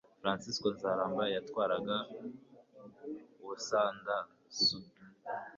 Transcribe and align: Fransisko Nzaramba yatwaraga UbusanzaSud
Fransisko 0.19 0.67
Nzaramba 0.75 1.23
yatwaraga 1.33 1.97
UbusanzaSud 3.41 4.85